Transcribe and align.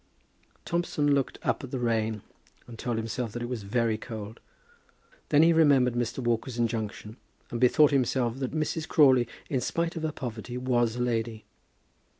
Thompson 0.65 1.13
looked 1.13 1.37
up 1.43 1.63
at 1.63 1.69
the 1.69 1.77
rain, 1.77 2.23
and 2.65 2.79
told 2.79 2.97
himself 2.97 3.33
that 3.33 3.43
it 3.43 3.47
was 3.49 3.61
very 3.61 3.99
cold. 3.99 4.39
Then 5.29 5.43
he 5.43 5.53
remembered 5.53 5.93
Mr. 5.93 6.17
Walker's 6.17 6.57
injunction, 6.57 7.17
and 7.51 7.61
bethought 7.61 7.91
himself 7.91 8.39
that 8.39 8.49
Mrs. 8.51 8.87
Crawley, 8.87 9.27
in 9.47 9.61
spite 9.61 9.95
of 9.95 10.01
her 10.01 10.11
poverty, 10.11 10.57
was 10.57 10.95
a 10.95 11.01
lady. 11.03 11.45